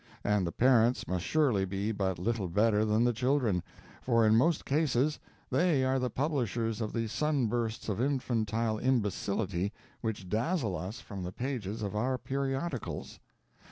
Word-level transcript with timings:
And 0.23 0.47
the 0.47 0.51
parents 0.51 1.07
must 1.07 1.23
surely 1.23 1.63
be 1.63 1.91
but 1.91 2.17
little 2.17 2.47
better 2.47 2.83
than 2.85 3.03
the 3.03 3.13
children, 3.13 3.61
for 4.01 4.25
in 4.25 4.35
most 4.35 4.65
cases 4.65 5.19
they 5.51 5.83
are 5.83 5.99
the 5.99 6.09
publishers 6.09 6.81
of 6.81 6.91
the 6.91 7.05
sunbursts 7.07 7.87
of 7.87 8.01
infantile 8.01 8.79
imbecility 8.79 9.71
which 10.01 10.27
dazzle 10.27 10.75
us 10.75 11.01
from 11.01 11.21
the 11.21 11.31
pages 11.31 11.83
of 11.83 11.95
our 11.95 12.17
periodicals. 12.17 13.19